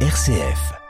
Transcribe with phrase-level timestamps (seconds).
[0.00, 0.85] RCF.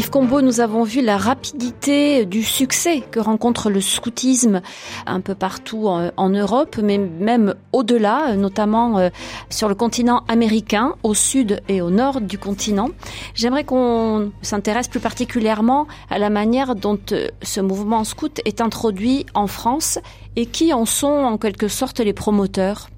[0.00, 4.62] Yves nous avons vu la rapidité du succès que rencontre le scoutisme
[5.04, 9.10] un peu partout en, Europe, mais même au-delà, notamment euh,
[9.50, 12.88] sur le continent américain, au sud et au nord du continent.
[13.34, 19.26] J'aimerais qu'on s'intéresse plus particulièrement à la manière dont euh, ce mouvement scout est introduit
[19.34, 19.98] en France
[20.34, 22.89] et qui en sont en quelque sorte les promoteurs.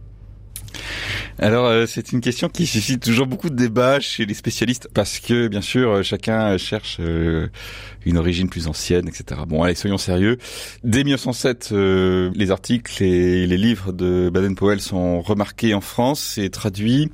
[1.39, 5.19] Alors euh, c'est une question qui suscite toujours beaucoup de débats chez les spécialistes parce
[5.19, 7.49] que bien sûr euh, chacun cherche euh,
[8.05, 9.41] une origine plus ancienne, etc.
[9.47, 10.39] Bon allez soyons sérieux.
[10.85, 17.11] Dès 1907, les articles et les livres de Baden-Powell sont remarqués en France et traduits.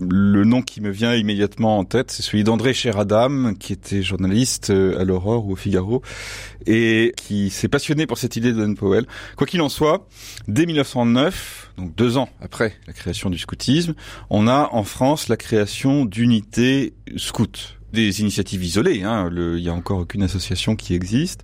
[0.00, 4.70] Le nom qui me vient immédiatement en tête, c'est celui d'André Cheradam, qui était journaliste
[4.70, 6.02] à l'Aurore ou au Figaro
[6.66, 9.06] et qui s'est passionné pour cette idée de Baden-Powell.
[9.36, 10.06] Quoi qu'il en soit,
[10.48, 13.94] dès 1909, donc deux ans après la création du scoutisme,
[14.28, 17.46] on a en France la création d'unités scouts.
[17.92, 21.42] Des initiatives isolées, hein, il n'y a encore aucune association qui existe.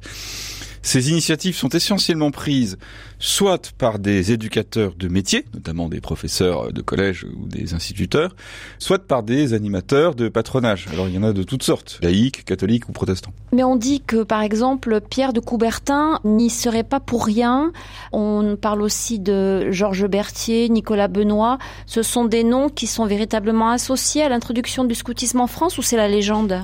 [0.86, 2.78] Ces initiatives sont essentiellement prises
[3.18, 8.36] soit par des éducateurs de métier, notamment des professeurs de collège ou des instituteurs,
[8.78, 10.86] soit par des animateurs de patronage.
[10.92, 13.32] Alors il y en a de toutes sortes, laïcs, catholiques ou protestants.
[13.52, 17.72] Mais on dit que par exemple Pierre de Coubertin n'y serait pas pour rien.
[18.12, 21.58] On parle aussi de Georges Berthier, Nicolas Benoît.
[21.86, 25.82] Ce sont des noms qui sont véritablement associés à l'introduction du scoutisme en France ou
[25.82, 26.62] c'est la légende?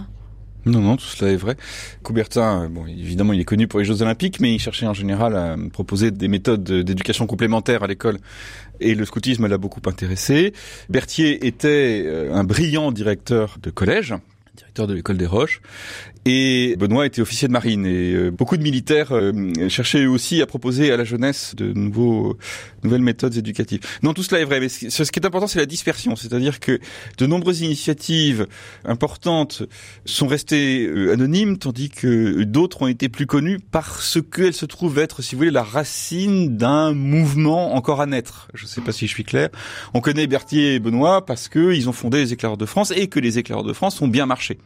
[0.65, 1.57] Non, non, tout cela est vrai.
[2.03, 4.95] Coubertin, euh, bon, évidemment, il est connu pour les Jeux Olympiques, mais il cherchait en
[4.95, 8.19] général à proposer des méthodes d'éducation complémentaires à l'école.
[8.81, 10.53] Et le scoutisme l'a beaucoup intéressé.
[10.89, 14.15] Berthier était euh, un brillant directeur de collège,
[14.75, 15.61] de l'école des Roches.
[16.25, 20.47] Et Benoît était officier de marine et euh, beaucoup de militaires euh, cherchaient aussi à
[20.47, 22.39] proposer à la jeunesse de nouveaux,
[22.85, 23.81] nouvelles méthodes éducatives.
[24.05, 26.79] Non, tout cela est vrai, mais ce qui est important, c'est la dispersion, c'est-à-dire que
[27.19, 28.47] de nombreuses initiatives
[28.85, 29.65] importantes
[30.05, 35.01] sont restées euh, anonymes, tandis que d'autres ont été plus connues parce qu'elles se trouvent
[35.01, 38.49] être, si vous voulez, la racine d'un mouvement encore à naître.
[38.55, 39.49] Je ne sais pas si je suis clair.
[39.93, 43.19] On connaît Berthier et Benoît parce qu'ils ont fondé les Éclaireurs de France et que
[43.19, 44.59] les Éclaireurs de France ont bien marché.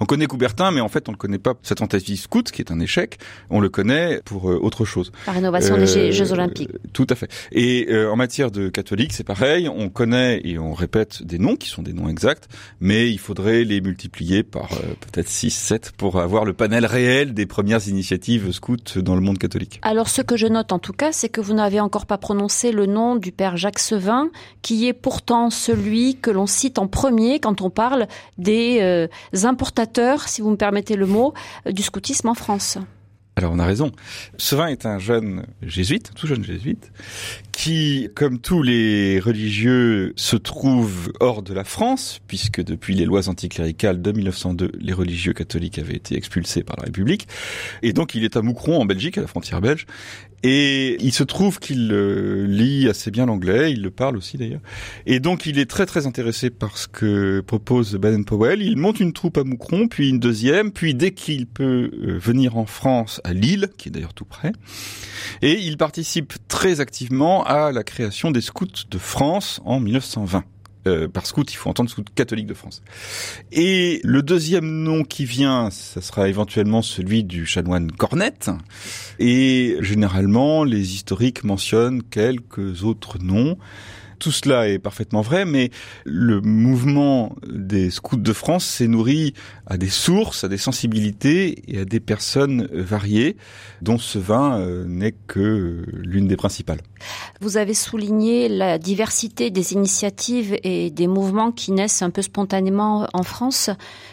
[0.00, 2.70] On connaît Coubertin, mais en fait, on ne connaît pas sa tentative scout, qui est
[2.70, 3.18] un échec.
[3.50, 5.10] On le connaît pour euh, autre chose.
[5.26, 6.70] Par rénovation des euh, Jeux Olympiques.
[6.92, 7.28] Tout à fait.
[7.52, 9.68] Et euh, en matière de catholique, c'est pareil.
[9.68, 12.48] On connaît et on répète des noms qui sont des noms exacts,
[12.80, 17.46] mais il faudrait les multiplier par peut-être 6, 7 pour avoir le panel réel des
[17.46, 19.80] premières initiatives scouts dans le monde catholique.
[19.82, 22.72] Alors, ce que je note en tout cas, c'est que vous n'avez encore pas prononcé
[22.72, 24.30] le nom du père Jacques Sevin,
[24.62, 28.06] qui est pourtant celui que l'on cite en premier quand on parle
[28.36, 29.08] des
[29.44, 31.34] importateur, si vous me permettez le mot,
[31.66, 32.78] euh, du scoutisme en France.
[33.38, 33.92] Alors on a raison.
[34.36, 36.90] Sevin est un jeune jésuite, tout jeune jésuite,
[37.52, 43.28] qui, comme tous les religieux, se trouve hors de la France, puisque depuis les lois
[43.28, 47.28] anticléricales de 1902, les religieux catholiques avaient été expulsés par la République.
[47.82, 49.86] Et donc il est à Moucron, en Belgique, à la frontière belge,
[50.42, 54.60] et il se trouve qu'il euh, lit assez bien l'anglais, il le parle aussi d'ailleurs.
[55.06, 58.62] Et donc il est très très intéressé par ce que propose Baden-Powell.
[58.62, 62.56] Il monte une troupe à Moucron, puis une deuxième, puis dès qu'il peut euh, venir
[62.56, 64.52] en France, à Lille, qui est d'ailleurs tout près.
[65.42, 70.44] Et il participe très activement à la création des scouts de France en 1920.
[70.86, 72.82] Euh, par scout, il faut entendre scout catholique de France.
[73.52, 78.50] Et le deuxième nom qui vient, ça sera éventuellement celui du chanoine Cornette.
[79.18, 83.58] Et généralement, les historiques mentionnent quelques autres noms.
[84.18, 85.70] Tout cela est parfaitement vrai, mais
[86.04, 89.34] le mouvement des scouts de France s'est nourri
[89.66, 93.36] à des sources, à des sensibilités et à des personnes variées,
[93.82, 96.80] dont ce vin euh, n'est que l'une des principales.
[97.40, 103.08] Vous avez souligné la diversité des initiatives et des mouvements qui naissent un peu spontanément
[103.12, 103.70] en France.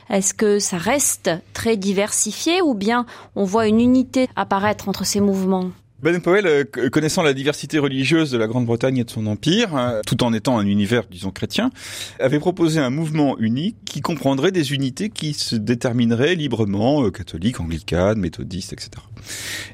[0.10, 3.06] Est-ce que ça reste très diversifié ou bien
[3.36, 5.72] on voit une unité apparaître entre ces mouvements?
[6.02, 10.24] Baden-Powell, euh, connaissant la diversité religieuse de la Grande-Bretagne et de son empire, hein, tout
[10.24, 11.72] en étant un univers, disons, chrétien,
[12.20, 17.62] avait proposé un mouvement unique qui comprendrait des unités qui se détermineraient librement, euh, catholiques,
[17.62, 18.92] anglicanes, méthodistes, etc.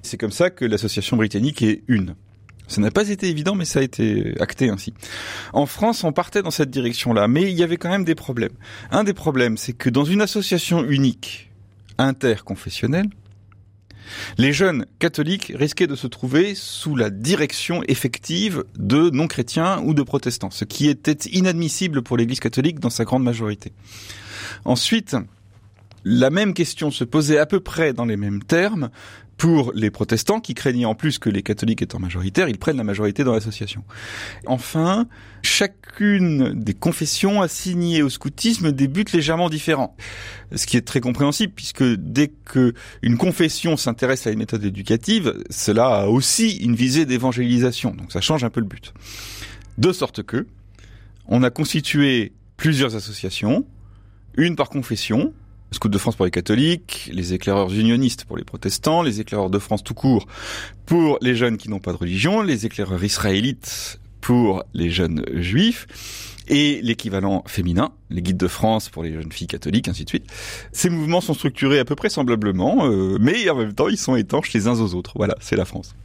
[0.03, 2.15] C'est comme ça que l'association britannique est une.
[2.67, 4.93] Ça n'a pas été évident, mais ça a été acté ainsi.
[5.51, 8.53] En France, on partait dans cette direction-là, mais il y avait quand même des problèmes.
[8.91, 11.51] Un des problèmes, c'est que dans une association unique,
[11.97, 13.07] interconfessionnelle,
[14.37, 20.03] les jeunes catholiques risquaient de se trouver sous la direction effective de non-chrétiens ou de
[20.03, 23.71] protestants, ce qui était inadmissible pour l'Église catholique dans sa grande majorité.
[24.65, 25.15] Ensuite,
[26.03, 28.89] La même question se posait à peu près dans les mêmes termes
[29.41, 32.83] pour les protestants qui craignaient en plus que les catholiques étant majoritaires, ils prennent la
[32.83, 33.83] majorité dans l'association.
[34.45, 35.07] Enfin,
[35.41, 39.95] chacune des confessions assignées au scoutisme des buts légèrement différents.
[40.53, 45.33] Ce qui est très compréhensible puisque dès que une confession s'intéresse à une méthode éducative,
[45.49, 47.95] cela a aussi une visée d'évangélisation.
[47.95, 48.93] Donc ça change un peu le but.
[49.79, 50.45] De sorte que
[51.25, 53.65] on a constitué plusieurs associations,
[54.37, 55.33] une par confession,
[55.73, 59.57] Scout de France pour les catholiques, les éclaireurs unionistes pour les protestants, les éclaireurs de
[59.57, 60.27] France tout court
[60.85, 65.87] pour les jeunes qui n'ont pas de religion, les éclaireurs israélites pour les jeunes juifs
[66.49, 70.25] et l'équivalent féminin, les guides de France pour les jeunes filles catholiques, ainsi de suite.
[70.73, 74.17] Ces mouvements sont structurés à peu près semblablement, euh, mais en même temps ils sont
[74.17, 75.13] étanches les uns aux autres.
[75.15, 75.95] Voilà, c'est la France.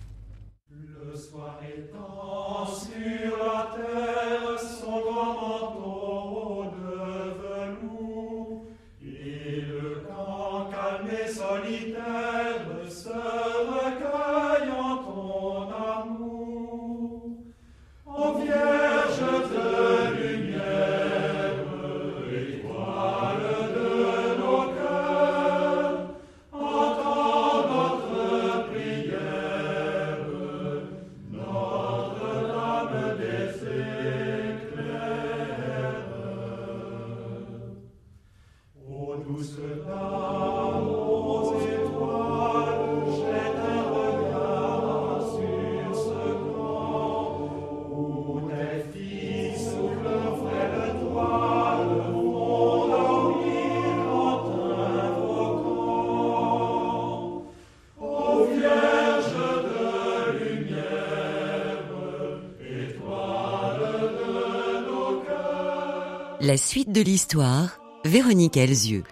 [66.47, 69.03] La suite de l'histoire, Véronique Elzieux.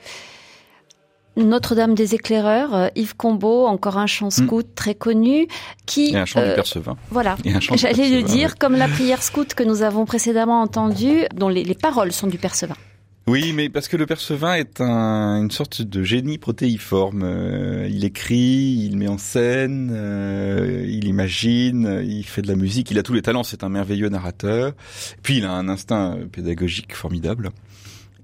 [1.36, 4.46] Notre-Dame des éclaireurs, euh, Yves Combeau, encore un chant hmm.
[4.46, 5.48] scout très connu,
[5.84, 6.96] qui et un chant du euh, Percevin.
[7.10, 7.36] Voilà,
[7.74, 11.74] j'allais le dire, comme la prière scout que nous avons précédemment entendue, dont les, les
[11.74, 12.76] paroles sont du Percevin.
[13.26, 17.22] Oui, mais parce que le Percevin est un, une sorte de génie protéiforme.
[17.24, 18.36] Euh, il écrit,
[18.84, 23.14] il met en scène, euh, il imagine, il fait de la musique, il a tous
[23.14, 24.74] les talents, c'est un merveilleux narrateur.
[25.22, 27.50] Puis il a un instinct pédagogique formidable.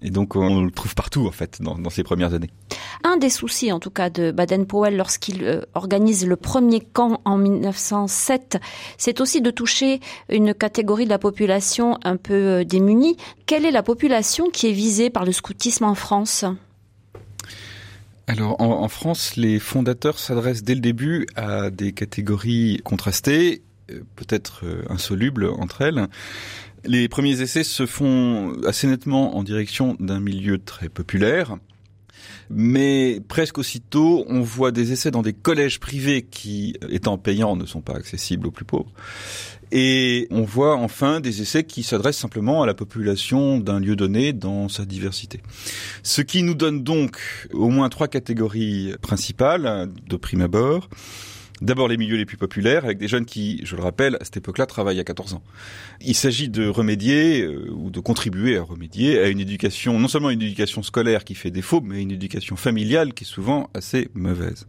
[0.02, 2.50] Et donc on le trouve partout en fait dans, dans ses premières années.
[3.05, 7.37] Un des soucis en tout cas de Baden-Powell lorsqu'il euh, organise le premier camp en
[7.37, 8.58] 1907,
[8.97, 10.00] c'est aussi de toucher
[10.31, 13.17] une catégorie de la population un peu euh, démunie.
[13.47, 16.44] Quelle est la population qui est visée par le scoutisme en France?
[18.26, 24.00] Alors en, en, France, les fondateurs s'adressent dès le début à des catégories contrastées, euh,
[24.17, 26.06] peut-être insolubles entre elles.
[26.85, 31.59] Les premiers essais se font assez nettement en direction d'un milieu très populaire,
[32.49, 37.67] mais presque aussitôt, on voit des essais dans des collèges privés qui, étant payants, ne
[37.67, 38.93] sont pas accessibles aux plus pauvres.
[39.73, 44.33] Et on voit enfin des essais qui s'adressent simplement à la population d'un lieu donné
[44.33, 45.41] dans sa diversité.
[46.03, 47.19] Ce qui nous donne donc
[47.53, 50.88] au moins trois catégories principales de prime abord.
[51.61, 54.39] D'abord les milieux les plus populaires, avec des jeunes qui, je le rappelle, à cette
[54.39, 55.43] époque-là, travaillent à 14 ans.
[56.01, 60.31] Il s'agit de remédier euh, ou de contribuer à remédier à une éducation, non seulement
[60.31, 64.67] une éducation scolaire qui fait défaut, mais une éducation familiale qui est souvent assez mauvaise.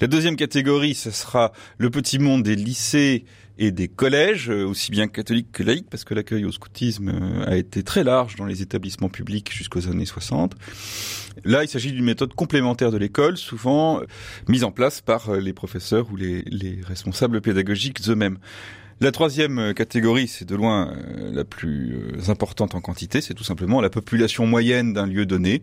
[0.00, 3.24] La deuxième catégorie, ce sera le petit monde des lycées
[3.60, 7.44] et des collèges, euh, aussi bien catholiques que laïcs, parce que l'accueil au scoutisme euh,
[7.46, 10.56] a été très large dans les établissements publics jusqu'aux années 60.
[11.44, 14.06] Là, il s'agit d'une méthode complémentaire de l'école, souvent euh,
[14.48, 18.38] mise en place par les professeurs ou les responsables pédagogiques eux-mêmes.
[19.02, 23.32] La troisième euh, catégorie, c'est de loin euh, la plus euh, importante en quantité, c'est
[23.32, 25.62] tout simplement la population moyenne d'un lieu donné,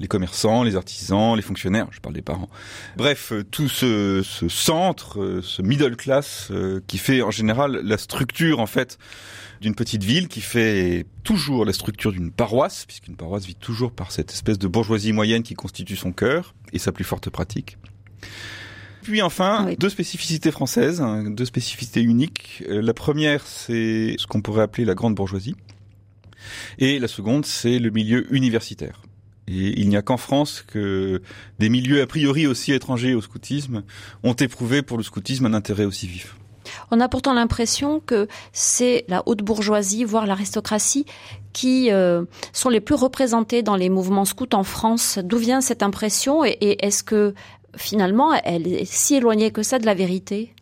[0.00, 2.48] les commerçants, les artisans, les fonctionnaires, je parle des parents.
[2.96, 6.50] Bref, tout ce, ce centre, ce middle class
[6.88, 8.98] qui fait en général la structure en fait
[9.60, 14.10] d'une petite ville qui fait toujours la structure d'une paroisse, puisqu'une paroisse vit toujours par
[14.10, 17.78] cette espèce de bourgeoisie moyenne qui constitue son cœur et sa plus forte pratique.
[19.02, 22.62] Puis enfin, deux spécificités françaises, hein, deux spécificités uniques.
[22.68, 25.56] Euh, la première, c'est ce qu'on pourrait appeler la grande bourgeoisie.
[26.78, 29.02] Et la seconde, c'est le milieu universitaire.
[29.48, 31.20] Et il n'y a qu'en France que
[31.58, 33.82] des milieux a priori aussi étrangers au scoutisme
[34.22, 36.36] ont éprouvé pour le scoutisme un intérêt aussi vif.
[36.92, 41.06] On a pourtant l'impression que c'est la haute bourgeoisie, voire l'aristocratie,
[41.52, 45.18] qui euh, sont les plus représentés dans les mouvements scouts en France.
[45.22, 47.34] D'où vient cette impression et est-ce que
[47.76, 50.54] finalement, elle est si éloignée que ça de la vérité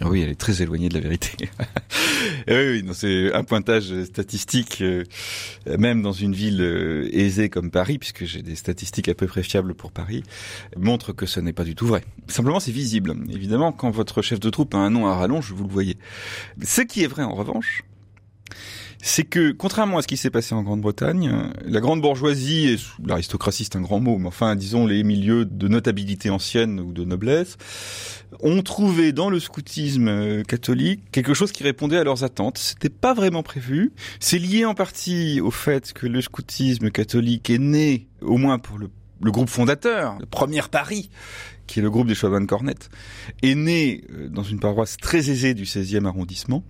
[0.00, 1.48] ah oui, elle est très éloignée de la vérité.
[2.48, 5.02] oui, oui c'est un pointage statistique, euh,
[5.66, 9.42] même dans une ville euh, aisée comme Paris, puisque j'ai des statistiques à peu près
[9.42, 10.22] fiables pour Paris,
[10.76, 12.04] montre que ce n'est pas du tout vrai.
[12.28, 13.12] Simplement, c'est visible.
[13.28, 15.96] Évidemment, quand votre chef de troupe a un nom à rallonge, vous le voyez.
[16.62, 17.82] Ce qui est vrai, en revanche,
[19.00, 22.76] c'est que, contrairement à ce qui s'est passé en Grande-Bretagne, la grande bourgeoisie, et
[23.06, 27.04] l'aristocratie c'est un grand mot, mais enfin disons les milieux de notabilité ancienne ou de
[27.04, 27.56] noblesse,
[28.40, 32.58] ont trouvé dans le scoutisme euh, catholique quelque chose qui répondait à leurs attentes.
[32.58, 33.92] C'était pas vraiment prévu.
[34.20, 38.78] C'est lié en partie au fait que le scoutisme catholique est né, au moins pour
[38.78, 38.90] le,
[39.30, 41.10] groupe fondateur, le premier Paris,
[41.66, 42.88] qui est le groupe des Chauvin de Cornette,
[43.42, 46.62] est né euh, dans une paroisse très aisée du 16e arrondissement.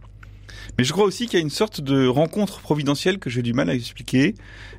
[0.76, 3.52] Mais je crois aussi qu'il y a une sorte de rencontre providentielle que j'ai du
[3.52, 4.34] mal à expliquer,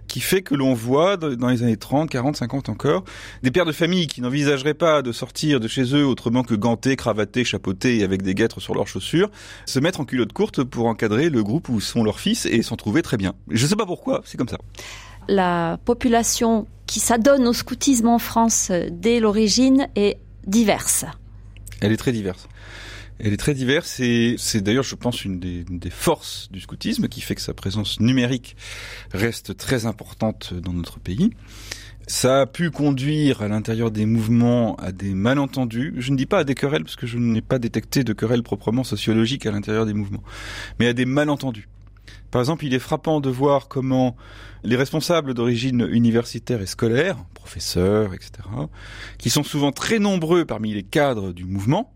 [0.07, 3.03] qui fait que l'on voit dans les années 30, 40, 50 encore,
[3.43, 6.95] des pères de famille qui n'envisageraient pas de sortir de chez eux autrement que gantés,
[6.95, 9.29] cravatés, chapeautés et avec des guêtres sur leurs chaussures,
[9.65, 12.75] se mettre en culotte courte pour encadrer le groupe où sont leurs fils et s'en
[12.75, 13.33] trouver très bien.
[13.49, 14.57] Je ne sais pas pourquoi, c'est comme ça.
[15.27, 20.17] La population qui s'adonne au scoutisme en France dès l'origine est
[20.47, 21.05] diverse.
[21.81, 22.47] Elle est très diverse.
[23.19, 27.19] Elle est très diverse et c'est d'ailleurs, je pense, une des, forces du scoutisme qui
[27.19, 28.55] fait que sa présence numérique
[29.11, 31.31] reste très importante dans notre pays.
[32.07, 35.93] Ça a pu conduire à l'intérieur des mouvements à des malentendus.
[35.97, 38.41] Je ne dis pas à des querelles parce que je n'ai pas détecté de querelles
[38.41, 40.23] proprement sociologiques à l'intérieur des mouvements,
[40.79, 41.67] mais à des malentendus.
[42.31, 44.15] Par exemple, il est frappant de voir comment
[44.63, 48.31] les responsables d'origine universitaire et scolaire, professeurs, etc.,
[49.17, 51.91] qui sont souvent très nombreux parmi les cadres du mouvement,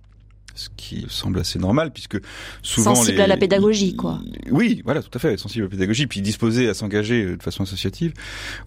[0.56, 2.20] ce qui semble assez normal puisque
[2.62, 4.20] souvent sensible à la pédagogie quoi.
[4.52, 7.44] Oui, voilà, tout à fait, sensible à la pédagogie puis disposé à s'engager euh, de
[7.44, 8.14] façon associative,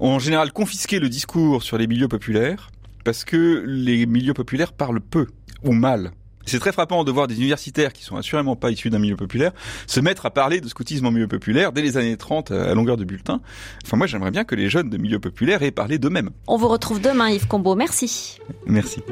[0.00, 2.70] ont en général confisqué le discours sur les milieux populaires
[3.04, 5.26] parce que les milieux populaires parlent peu
[5.62, 6.12] ou mal.
[6.46, 9.52] C'est très frappant de voir des universitaires qui sont assurément pas issus d'un milieu populaire
[9.88, 12.96] se mettre à parler de scoutisme en milieu populaire dès les années 30 à longueur
[12.96, 13.40] de bulletin.
[13.84, 16.30] Enfin, moi, j'aimerais bien que les jeunes de milieu populaire aient parlé d'eux-mêmes.
[16.46, 17.74] On vous retrouve demain, Yves Combeau.
[17.74, 18.38] Merci.
[18.66, 19.02] Merci.